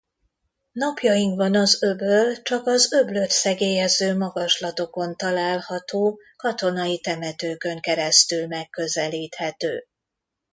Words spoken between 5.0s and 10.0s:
található katonai temetőkön keresztül megközelíthető.